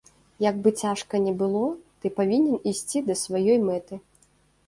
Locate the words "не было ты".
1.25-2.11